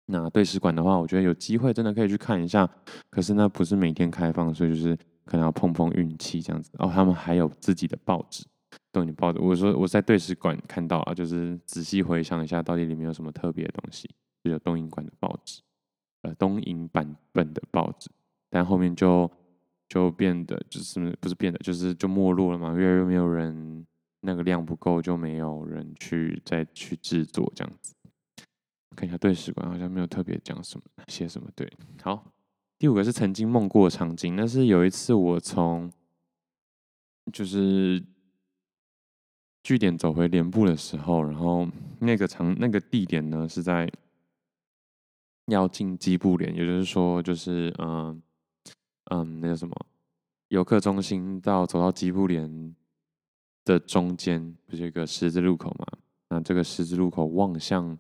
[0.07, 2.67] 那对使馆的话，我觉得有机会真的可以去看一下，
[3.09, 6.71] 可是那不是每天开放，所以就是可能要碰碰运气这样子。
[6.79, 8.43] 哦，他们还有自己的报纸，
[8.91, 9.39] 东引报纸。
[9.39, 14.09] 我说我在对使馆看到啊，就是仔细回想一下，到底里面有什么特别的东西，
[14.43, 15.61] 就有东瀛馆的报纸。
[16.25, 18.09] 呃，东瀛版本的报纸，
[18.49, 19.29] 但后面就
[19.87, 23.85] 就变得就是不是变得，就是就没落了嘛，越来越没有人，
[24.21, 27.93] 那个量不够，就没有人去再去制作这样子。
[28.95, 31.71] 看一下对史馆好像没有特别讲什么写什么对。
[32.01, 32.31] 好，
[32.79, 35.91] 第五个是曾经梦过的场景，那是有一次我从
[37.31, 38.03] 就是
[39.61, 41.67] 据点走回连部的时候，然后
[41.99, 43.87] 那个场那个地点呢是在。
[45.47, 48.21] 要进机部连，也就是说，就是嗯
[49.11, 49.75] 嗯，那个什么
[50.47, 52.75] 游客中心到走到机部连
[53.63, 55.85] 的中间，不是有一个十字路口嘛？
[56.29, 57.95] 那这个十字路口望向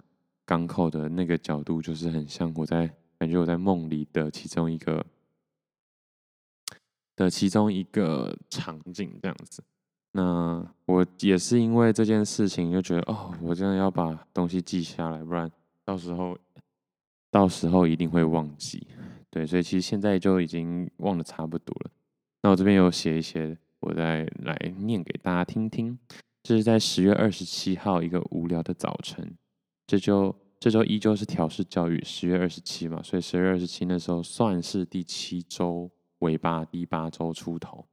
[0.45, 5.05] 港口的那个角度，就是很像我在感觉我在梦里的其中一个
[7.15, 9.63] 的其中一个场景这样子。
[10.11, 15.51] 那我也是因为这件事情就觉得哦，我真的要把东西记下来，不然
[15.83, 16.37] 到时候
[17.35, 18.87] 到时候一定会忘记。
[19.29, 21.91] 对，所以其实现在就已经忘得差不多了。
[22.41, 25.99] 那我这边有写一些，我再来念给大家听听。
[26.41, 29.35] 这是在十月二十七号一个无聊的早晨，
[29.85, 37.85] 这周这周依旧是调试教育，十月二十七嘛，所以十月二十七那时候算是第七周尾巴，第八周出头。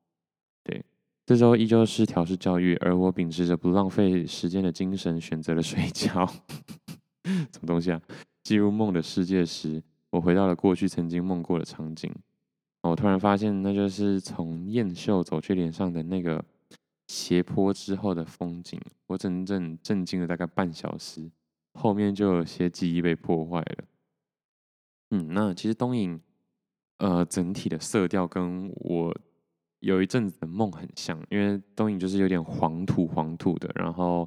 [0.62, 0.84] 对，
[1.26, 6.24] 这周依旧是调试教育，而我秉持着不浪费时间的精神，选择了睡觉。
[7.26, 8.00] 什么东西啊？
[8.42, 12.12] 进入梦的世界时，我回到了过去曾经梦过的场景。
[12.82, 16.44] 我突然发现，那就是从燕秀走去脸上的那个。
[17.08, 21.30] 斜坡之后的风景，我整整震惊了大概半小时，
[21.74, 23.84] 后面就有些记忆被破坏了。
[25.10, 26.18] 嗯，那其实东影，
[26.98, 29.14] 呃，整体的色调跟我
[29.80, 34.26] 有一阵子的梦很像，因为东影就是有点黄土黄土的，然后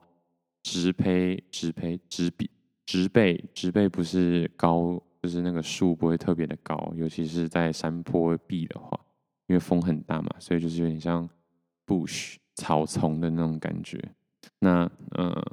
[0.62, 2.48] 直胚直胚直笔
[2.86, 9.00] 植被植被不是高，就是那个树不会特别的高，尤其是在山坡壁的话，
[9.48, 11.30] 因为风很大嘛，所以就是有点像
[11.86, 12.36] bush。
[12.58, 14.02] 草丛的那种感觉，
[14.60, 15.46] 那呃，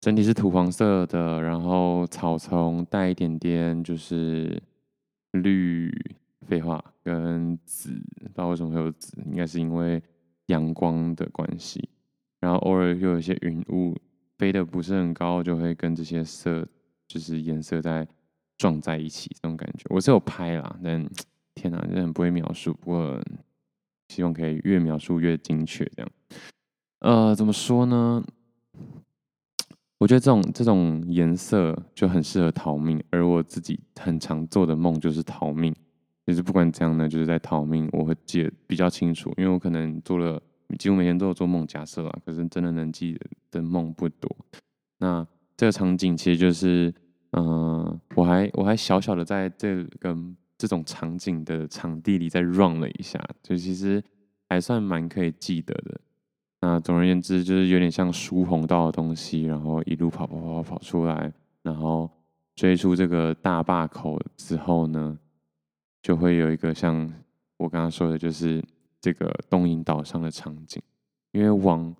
[0.00, 4.62] 整体是土黄色的，然后草丛带一点点就是
[5.32, 5.92] 绿，
[6.46, 10.00] 废话跟紫，不知道为什么会有紫，应该是因为
[10.46, 11.88] 阳光的关系，
[12.38, 13.98] 然后偶尔又有一些云雾
[14.40, 16.66] 飞得不是很高，就会跟这些色
[17.06, 18.08] 就是颜色在
[18.56, 21.06] 撞在一起，这种感觉，我是有拍啦，但
[21.54, 23.22] 天哪，真的很不会描述，不过。
[24.08, 26.10] 希望可以越描述越精确，这样。
[26.98, 28.20] 呃，怎么说呢？
[29.98, 35.72] 我觉得这种这种颜色就很适合逃命，而我自己很常做的梦就是逃命。
[36.26, 40.42] 其实不管怎样呢，就是在逃命，我会记得比较清楚，因为我可能做了
[40.78, 44.30] 几乎每天都有做梦假设啊，可是真的能记得的梦不多。
[44.98, 46.92] 那这个场景其实就是，
[47.32, 50.16] 嗯、我还我还小小的在这个。
[50.60, 54.04] 这种场景的场地里再 run 了一下，就其实
[54.46, 55.98] 还算蛮可以记得的。
[56.60, 62.10] 那总而言之，就是有点像疏洪道的东西，然后一路跑跑跑跑跑出来，然后
[62.54, 65.18] 追出这个大坝口之后呢，
[66.02, 67.10] 就会有一个像
[67.56, 68.62] 我刚刚说的，就是
[69.00, 70.82] 这个东引岛上的场景。
[71.32, 71.94] 因为往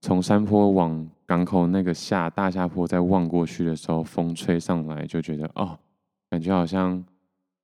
[0.00, 5.78] 从山坡往港口那个下大下坡再望过去的时候，风吹上来，就觉得哦，
[6.30, 7.04] 感觉好像。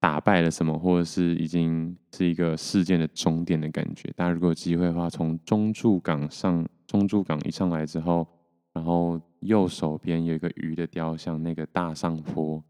[0.03, 4.13] 打败了什么，或者是已经是一个事件的终点的感觉。
[4.17, 8.27] 大家如果有机会的话，从中柱港上，中柱港一上来之后，
[8.73, 12.61] 然后右手边有一个鱼的雕像，那个大上坡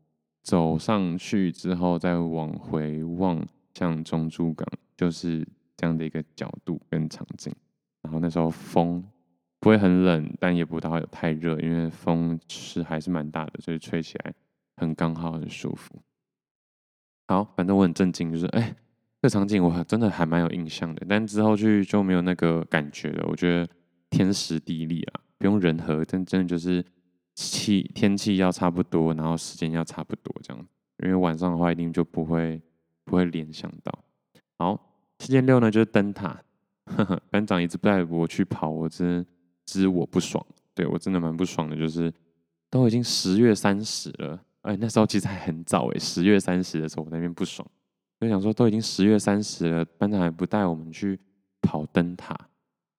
[0.43, 5.49] 走上去之后，再往回望向中柱港，就是
[5.83, 7.53] 这样的一个角度跟场景。
[8.03, 9.05] 然后那时候风
[9.59, 14.33] 不会很冷，但也不到太热，因为风是还是蛮大的，所以吹起来
[14.77, 16.01] 很刚好，很舒服。
[17.27, 18.77] 好，反正我很震惊，就是哎、欸，
[19.21, 23.27] 这场景我真的还蛮有印象的，但之后去就没有那个感觉了。
[23.29, 23.69] 我觉得
[24.09, 26.85] 天时地利啊，不用人和，真真的就是
[27.35, 30.67] 气天气要差不多，然后时间要差不多这样。
[31.03, 32.63] 因为晚上的话，一定就不会
[33.05, 34.05] 不会联想到。
[34.59, 34.92] 好，
[35.23, 36.37] 事件六呢就是灯塔，
[36.87, 39.25] 呵呵，班长一直不带我去跑，我真
[39.65, 42.13] 知我不爽，对我真的蛮不爽的，就是
[42.69, 44.41] 都已经十月三十了。
[44.63, 47.65] 哎，那时候其实还很早哎，十月三十的时候我那边不爽，
[48.21, 51.17] 就想说都已经十月三十了，班长还不带我们去
[51.61, 52.37] 跑灯塔，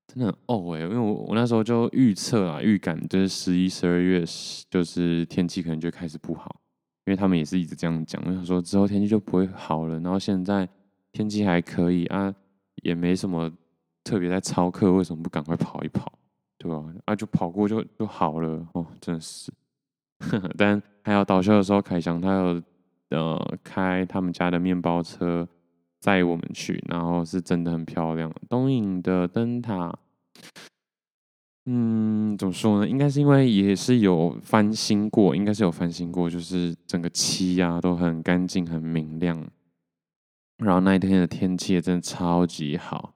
[0.07, 4.23] 真的很哦哎，因为我我那时候就预测啊，预感就是十一、十二月
[4.69, 6.61] 就是天气可能就开始不好，
[7.05, 10.67] 因为他们也是一直这样讲，我想说之后天气就不会好了，然后现在
[11.13, 12.33] 天气还可以啊，
[12.81, 13.49] 也没什么
[14.03, 16.11] 特别在操课，为什么不赶快跑一跑，
[16.57, 16.83] 对吧？
[17.05, 19.51] 啊，就跑过就就好了哦，真的是。
[20.57, 22.61] 但还有导修的时候，凯翔他有
[23.09, 25.47] 呃开他们家的面包车
[25.99, 28.33] 载我们去，然后是真的很漂亮。
[28.49, 29.93] 东影的灯塔，
[31.65, 32.89] 嗯，怎么说呢？
[32.89, 39.45] 应该是因为也是有翻新过，应该是有翻新过，就是整个漆啊都很干净、很明亮。
[40.57, 43.13] 然后那一天的天气也真的超级好。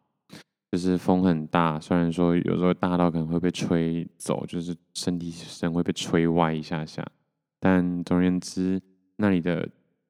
[0.69, 7.05] 就是风很大，虽然说有时候大到可能会被吹走，就是身体身会被吹歪一下下，
[7.57, 8.79] 但总而言之，
[9.15, 9.67] 那里的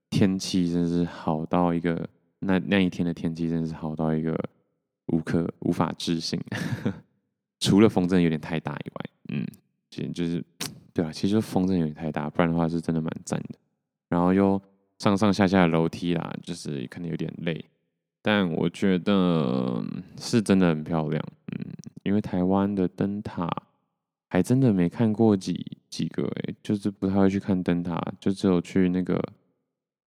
[0.10, 2.10] 天气真是好到一个，
[2.40, 4.36] 那那一天的天气真是好到一个
[5.14, 6.40] 无可无法置信。
[7.62, 9.48] 除了风真的有点太大以外，嗯，
[9.92, 10.44] 其实就是
[10.92, 13.60] 对啊，其实风真的有点太大，不然的话是真的蛮赞的。
[14.10, 14.60] 然后又
[15.00, 17.66] 上上下下的楼梯啦，就是可能有点累。
[18.22, 19.84] 但我觉得
[20.18, 23.50] 是真的很漂亮，嗯，因为台湾的灯塔
[24.30, 29.22] 还真的没看过几几个，哎，就是不太会去看灯塔，就只有去那个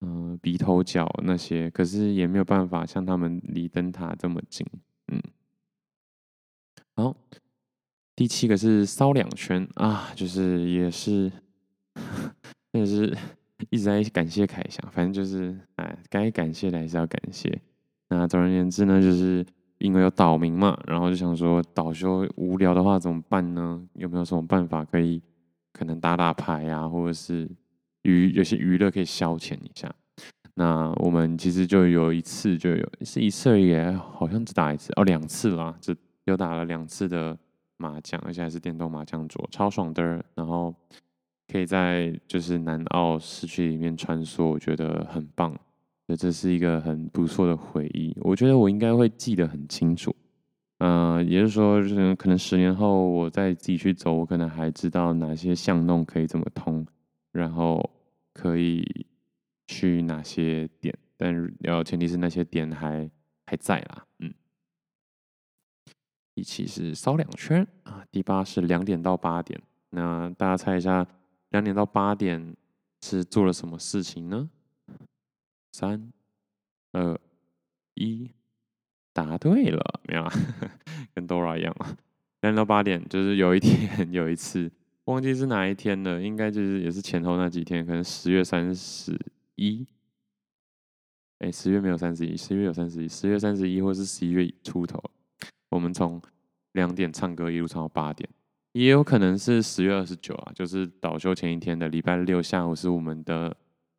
[0.02, 4.66] 嗯、鼻头角那些，可是也没有办法像他们离灯塔这么近，
[5.12, 5.22] 嗯。
[6.96, 7.16] 好，
[8.16, 11.30] 第七个是烧两圈啊，就是也是
[12.72, 13.16] 也是
[13.68, 17.60] 一直在感谢凯翔，反正就是哎，该感谢的还是要感谢。
[18.08, 19.44] 那总而言之呢，就是
[19.78, 23.80] 因为有岛民嘛，然后就想说岛修无聊的话怎么办呢？
[23.94, 25.22] 有没有什么办法可以
[25.72, 27.48] 可能打打牌啊，或者是
[28.02, 29.94] 娱有些娱乐可以消遣一下？
[30.54, 37.38] 那我们其实就有一次就有是一次而已，好像只打一次哦，两次啦，只有打了两次的
[37.76, 40.22] 麻将，而且还是电动麻将桌，超爽的。
[40.34, 40.74] 然后
[41.50, 45.58] 可以在就是南澳市区里面穿梭，我觉得很棒。
[46.18, 50.14] 这是一个很不错的回忆，我觉得我应该会记得很清楚。
[50.78, 56.84] 嗯、也就是说，就是可能十年后我再自己去走，我可能还知道哪些巷弄可以怎么通，
[57.30, 57.90] 然后
[58.32, 59.06] 可以
[59.68, 63.08] 去哪些点，但要前提是那些点还
[63.46, 64.04] 还在啦。
[64.18, 64.34] 嗯，
[66.34, 69.60] 第七是烧两圈啊，第八是两点到八点。
[69.90, 71.06] 那大家猜一下，
[71.50, 72.56] 两点到八点
[73.02, 74.50] 是做了什么事情呢？
[75.72, 76.12] 三、
[76.92, 77.18] 二、
[77.94, 78.30] 一，
[79.12, 80.32] 答对了，没有啊？
[81.14, 81.96] 跟 Dora 一样啊。
[82.40, 84.70] 两点到八点，就是有一天 有一次，
[85.04, 89.18] 忘记是哪一天了，应该就是也是前后那几天，可能十月三十
[89.56, 89.86] 一。
[91.38, 95.02] 哎，十月没有三十一，十月有三十一，十月三十一或是十一月出头，
[95.70, 96.20] 我们从
[96.72, 98.28] 两点唱歌一路唱到八点，
[98.72, 103.56] 也有可能是十月二十九啊，就是倒休前一天的礼拜六下午是我们的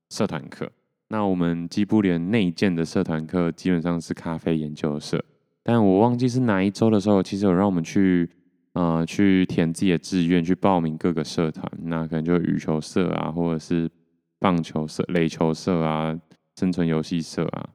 [0.10, 0.72] 社团课。
[1.10, 5.22] 那我们基部连内建的社团课基本上是咖啡研究社，
[5.62, 8.30] 但我忘记是哪一周的时候，其实有让我们去
[8.72, 13.92] 呃去填自己的志愿，去报名各个社团，那可能就羽球社啊，或者是
[14.40, 16.18] 棒球社、垒球社啊、
[16.58, 17.70] 生存游戏社啊。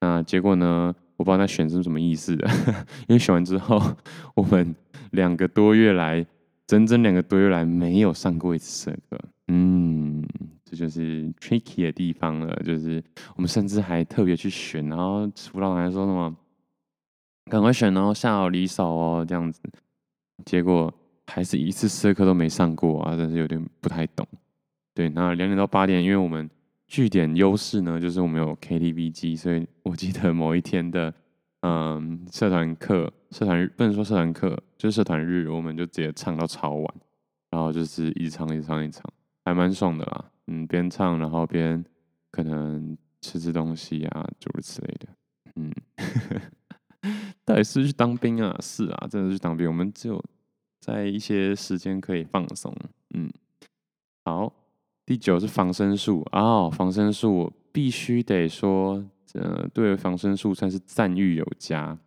[0.00, 2.50] 那结果呢，我不知道他选是什么意思的，
[3.06, 3.80] 因为选完之后，
[4.34, 4.74] 我们
[5.12, 6.24] 两个多月来，
[6.66, 10.24] 整整两个多月来没有上过一次社课，嗯。
[10.68, 13.00] 这就是 tricky 的地方了，就是
[13.36, 16.36] 我们甚至还特别去选，然后辅导员还说什么
[17.44, 19.60] 赶快选哦，下好离手哦这样子，
[20.44, 20.92] 结果
[21.28, 24.26] 还是一次社课都没上过啊，真是有点不太懂。
[24.92, 26.50] 对，那两点到八点，因为我们
[26.88, 31.14] 据点优势呢，就是我们有 KTV 机，所以我记得某一天的
[31.60, 36.94] 嗯社团课、社团日不能说社团课，就是社团日，我们就直接唱到超晚，
[37.50, 39.12] 然后就是一直唱、一直唱、一直唱，
[39.44, 40.24] 还蛮爽的啦。
[40.46, 41.84] 嗯，边唱然后边
[42.30, 45.08] 可能吃吃东西啊，诸如此类的。
[45.56, 45.72] 嗯，
[47.44, 48.56] 到底是去当兵啊？
[48.60, 49.66] 是啊，真的是去当兵。
[49.66, 50.22] 我们只有
[50.80, 52.72] 在一些时间可以放松。
[53.14, 53.28] 嗯，
[54.24, 54.52] 好，
[55.04, 59.04] 第九是防身术哦，防身术我必须得说，
[59.40, 61.98] 呃，对防身术算是赞誉有加。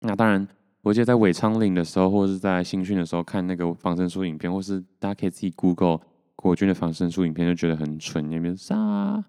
[0.00, 0.46] 那当然，
[0.82, 6.00] 我记得在尾昌岭的时候，或者是在新训的时候看那个防身术影片，或是大家可以自己 Google。
[6.38, 9.24] 国军的防身术影片就觉得很蠢，那边杀啊，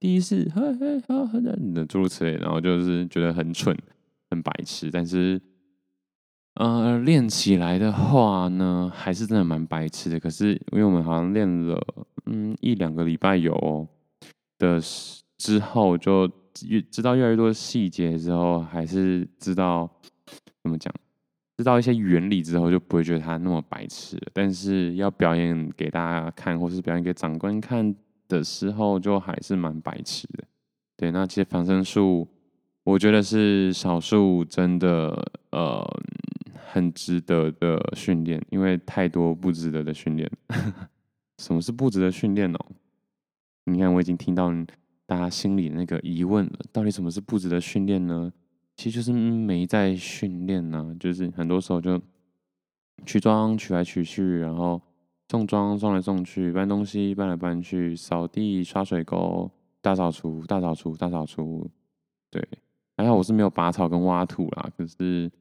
[0.00, 3.74] 第一次嘿嘿好很难的诸如此类，然后就是觉得很蠢，
[4.28, 4.90] 很白痴。
[4.90, 5.40] 但是，
[6.54, 10.18] 呃，练起来的话呢，还是真的蛮白痴的。
[10.18, 11.80] 可是，因为我们好像练了
[12.26, 13.86] 嗯一两个礼拜有
[14.58, 14.80] 的
[15.38, 16.30] 之后，就
[16.66, 19.88] 越知道越来越多细节之后，还是知道
[20.62, 20.92] 怎么讲。
[21.56, 24.16] 知道一些原理之后，就不会觉得他那么白痴。
[24.32, 27.92] 但是要表演给大家看，或是表演给长官看
[28.28, 30.44] 的时候，就还是蛮白痴的。
[30.96, 32.28] 对，那其实防身术，
[32.84, 35.84] 我觉得是少数真的呃
[36.68, 40.30] 很值得的训练，因为太多不值得的训练。
[41.38, 42.58] 什么是不值得训练哦？
[43.64, 44.52] 你看，我已经听到
[45.08, 48.30] 大家心里那个疑问了，到底什么是不值得训练呢？
[48.76, 51.98] 其实就是没在训练呢，就是很多时候就
[53.06, 54.78] 取装取来取去，然后
[55.30, 59.50] 送装送来送去，搬东西搬来搬去，扫地刷水沟，
[59.80, 61.66] 大扫除大扫除大扫除。
[62.30, 62.46] 对，
[62.98, 64.70] 还好我是没有拔草跟挖土啦。
[64.76, 65.32] 可是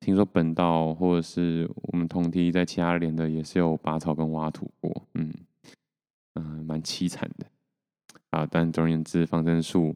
[0.00, 5.30] 听说本道或者是我们同梯在其他连的也是有拔草跟挖土过，嗯
[6.36, 7.46] 嗯，蛮凄惨的
[8.30, 8.46] 啊。
[8.50, 9.94] 但总而言之，防身术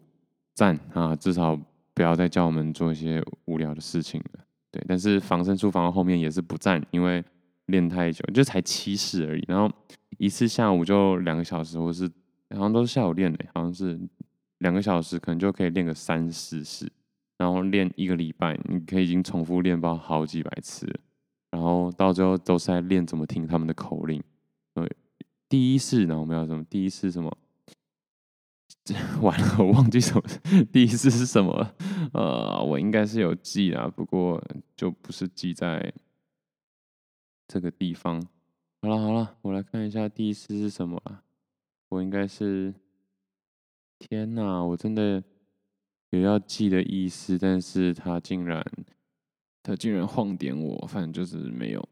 [0.54, 1.58] 赞啊，至少。
[1.96, 4.84] 不要再叫我们做一些无聊的事情了，对。
[4.88, 7.24] 但是防身术防到后面也是不赞，因为
[7.66, 9.44] 练太久，就才七式而已。
[9.46, 9.72] 然后
[10.18, 12.10] 一次下午就两个小时，或是
[12.50, 13.96] 好像都是下午练的，好像是
[14.58, 16.90] 两个小时可能就可以练个三四式，
[17.38, 20.92] 然后练一个礼拜，你可以已经重复练包好几百次，
[21.52, 24.20] 然后到最后都是在练怎么听他们的口令。
[24.74, 24.90] 对，
[25.48, 26.64] 第一式，然后我们要什么？
[26.64, 27.30] 第一式什么？
[29.22, 30.22] 完了，我忘记什么。
[30.70, 31.74] 第一次是什么了？
[32.12, 34.42] 呃，我应该是有记啊，不过
[34.76, 35.92] 就不是记在
[37.48, 38.22] 这个地方。
[38.82, 41.22] 好了好了，我来看一下第一次是什么啊？
[41.88, 42.74] 我应该是……
[43.98, 45.22] 天哪，我真的
[46.10, 48.62] 有要记的意思，但是他竟然
[49.62, 51.88] 他竟然晃点我，反正就是没有。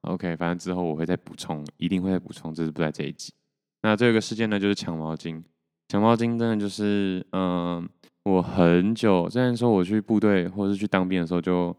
[0.00, 3.34] OK，反正之后我会再补充，一定会再补充，这是不在这一集。
[3.82, 5.42] 那这个事件呢，就是抢毛巾。
[5.88, 7.88] 抢毛巾真的就是，嗯，
[8.24, 11.76] 我很久，虽然说我去部队或者是去当兵的时候就，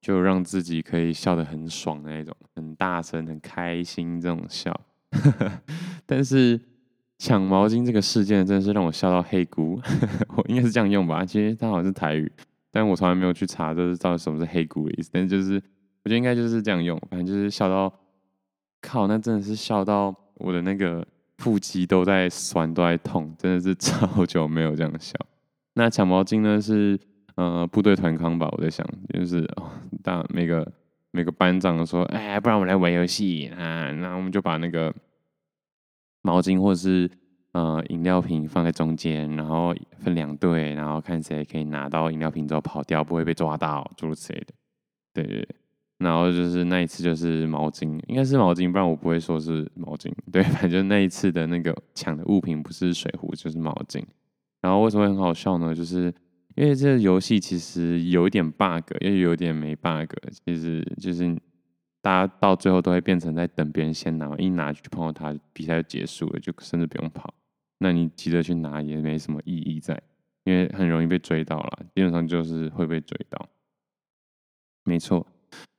[0.00, 4.78] 就让自己可以笑得很爽的那种，很大声、很开心这种笑。
[6.04, 6.60] 但是
[7.18, 9.80] 抢毛巾这个事件真的是让我笑到黑菇，
[10.36, 11.24] 我应该是这样用吧？
[11.24, 12.30] 其实它好像是台语，
[12.72, 15.08] 但我从来没有去查，就是到底什么是黑菇的意思。
[15.12, 15.54] 但就是
[16.02, 17.90] 我觉得应该就是这样用，反正就是笑到
[18.82, 21.06] 靠，那真的是笑到我的那个。
[21.38, 25.14] 腹肌都在酸，都在痛， 真的是超久没有这样笑。
[25.74, 26.60] 那抢毛巾呢？
[26.60, 26.98] 是
[27.34, 28.48] 呃部队团康吧？
[28.52, 29.70] 我在想，就是哦，
[30.02, 30.72] 大每个
[31.10, 33.90] 每个班长说，哎，不然我们来玩游戏啊。
[33.92, 34.94] 那我们就把那个
[36.22, 37.10] 毛巾或者是
[37.52, 44.54] 呃饮料瓶放在中间，然后分两队，然后看谁可以拿到饮料瓶之后跑掉，不会被抓到，诸如此类的。
[45.12, 45.48] 对对对。
[46.04, 50.12] 然后就是那一次就是毛巾，应该是毛巾，不然我不会说是毛巾。
[50.30, 54.04] 对， 反正那一次的那个抢的物品不是水壶就是毛巾。
[54.60, 55.74] 然后为什么会很好笑呢？
[55.74, 56.14] 就是
[56.54, 60.12] 因为这个游戏其实有一点 bug，又有点没 bug。
[60.44, 61.34] 其实就是
[62.00, 67.32] 大家到最后都会变成在等别人先拿，一拿就碰到他，比赛就结束了，就甚至不用跑。
[67.78, 70.00] 那你急着去拿也没什么意义在，
[70.44, 73.48] 因为很容易被追到了，基本上就是会被追到。
[74.84, 75.26] 没错。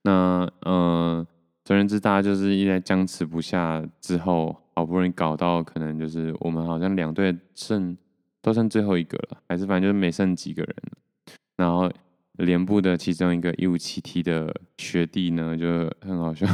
[0.03, 1.25] 那嗯，
[1.63, 7.97] 总而言之，大家就是一直在僵持不下，之后好不容易搞到可能就是我们好像两队剩
[8.41, 10.75] 都剩最后一个了，还是反正就是没剩几个人。
[11.57, 11.91] 然后
[12.33, 16.45] 连部的其中一个一五七 T 的学弟呢，就很好笑，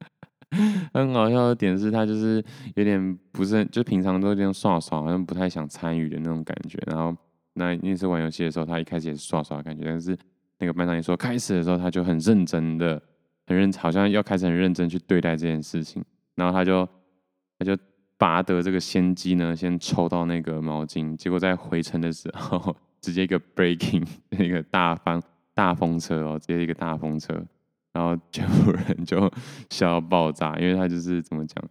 [0.94, 2.42] 很搞笑的点是他就是
[2.76, 6.78] 有点不是，就平常都这样耍耍，好像不太想参与的那种感觉。
[6.86, 7.14] 然后
[7.52, 10.16] 那那次玩游戏的时候，他一开始也是耍耍的感觉，但是。
[10.60, 13.02] 那个班长也说开始的时候，他就很认真的，
[13.46, 16.04] 很认，好像要开始很认真去对待这件事情。
[16.36, 16.88] 然后他就
[17.58, 17.76] 他就
[18.16, 25.22] 拔得这个先机呢，先抽到那个毛巾，结果在回程的时候， 直接一个 breaking， 那个大风
[25.54, 27.34] 大风车哦，直接一个大风车，
[27.92, 29.30] 然后全部人就
[29.70, 31.64] 笑到爆炸，因为他就是怎么讲，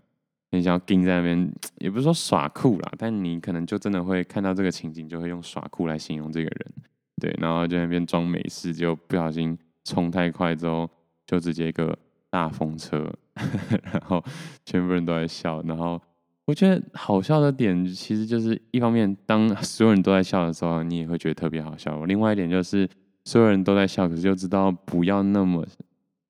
[0.51, 6.73] 很想要盯在那边，也不是说耍酷啦，但你可能就真的会看到这个情景，就会用耍酷来形容这个人。
[7.19, 10.89] 对，然后就在那边装没事，就不小心冲太快之后，
[11.25, 11.95] 就直接一个
[12.29, 13.11] 大风车，
[13.83, 14.23] 然后
[14.65, 15.61] 全部人都在笑。
[15.63, 16.01] 然后
[16.45, 22.05] 我觉得好笑的点，其实就是一方面，当所有人都在笑的时候，你也会觉得特别好笑。
[22.05, 22.89] 另外一点就是，
[23.25, 25.65] 所有人都在笑，可是就知道不要那么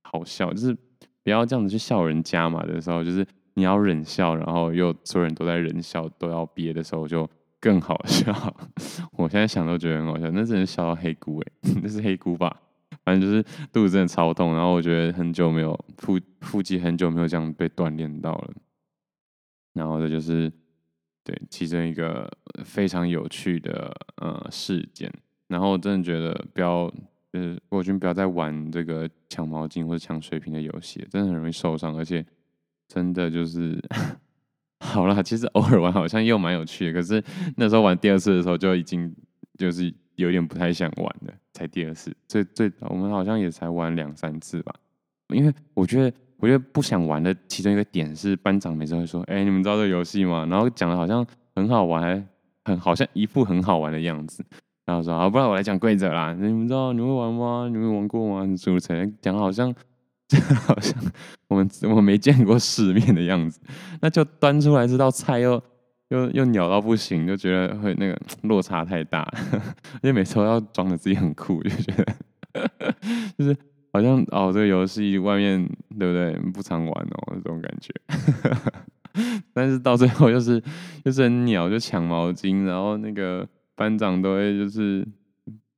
[0.01, 0.75] 好笑，就是
[1.23, 7.29] 不要这样子去笑人家嘛的时候，就是你要忍笑，然后又所有人都在忍笑，都要憋的时候就。
[7.59, 8.33] 更好笑，
[9.13, 10.29] 我现在想都觉得很好笑。
[10.31, 11.51] 那真的笑到黑菇哎，
[11.83, 12.61] 那是黑菇吧？
[13.03, 18.53] 反正就是肚子真的超痛，然后我觉得很久没有腹腹肌很久没有这样被锻炼到了。
[19.73, 20.51] 然后这就是
[21.23, 22.29] 对其中一个
[22.63, 25.11] 非常有趣的呃事件。
[25.47, 26.91] 然后我真的觉得不要
[27.31, 32.25] 就是国军不要再玩这个抢毛巾或者抢水瓶的游戏，真的很容易受伤，而且
[32.87, 33.81] 真的就是。
[34.89, 37.23] 好啦，其实偶尔玩好像又蛮有趣的，可是
[37.55, 39.13] 那时候玩第二次的时候就已经
[39.57, 44.73] 就是有点不太想玩了，才第二次，最最我们好像也才玩两三次吧。
[45.33, 51.25] 因为我觉得，我觉得不想玩的其中一个点是班长每次会说：“哎、你们知道这个游戏吗？”然后讲的好像
[51.55, 52.27] 很好玩，
[52.65, 54.43] 很好像一副很好玩的样子。
[54.85, 57.69] 然后说：“好，不然我来讲规则啦，你们知道你会玩吗？
[57.71, 59.73] 你们玩过吗？”主持人，讲好像。
[60.29, 60.93] 就好像
[61.47, 63.59] 我们我没见过世面的样子，
[63.99, 65.59] 那就端出来这道菜又
[66.09, 69.27] 又又鸟到不行，就觉得会那个 落差太大，
[70.03, 72.15] 因为每次都要装的自己很酷，就觉得
[73.39, 73.57] 就是
[73.91, 75.67] 好像哦，这个游戏外面
[75.97, 76.33] 对不对？
[76.53, 77.91] 不常玩哦，这种感觉。
[79.51, 80.61] 但是到最后又是
[81.05, 85.03] 又是很鸟，就抢毛巾，然后那个班长都会就是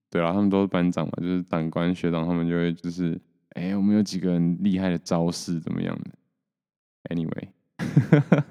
[0.10, 3.18] 对啊，他们都是班长嘛，就是长官学长，他们就会就是。
[3.54, 6.12] 哎、我们有几个人厉害的招式，怎么样的
[7.16, 7.50] ？Anyway，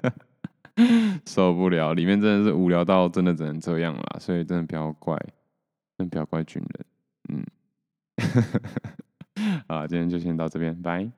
[1.25, 5.17] 受不了，里面真的是无聊到真的只能这样了，所以真的不要怪，
[5.97, 6.85] 真的不要怪军人。
[7.29, 7.45] 嗯，
[9.67, 11.11] 好，今天就先到这边，拜。